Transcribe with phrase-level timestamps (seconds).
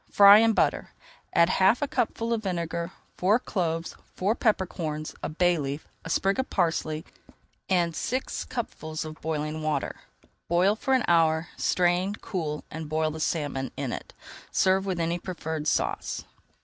[0.09, 0.95] Fry in butter,
[1.31, 6.09] add half a cupful of vinegar, four cloves, four pepper corns, a bay leaf, a
[6.09, 7.05] sprig of parsley,
[7.69, 10.01] and six cupfuls of boiling water.
[10.47, 14.11] Boil for an hour, strain, cool, and boil the salmon in it.
[14.49, 16.23] Serve with any preferred sauce.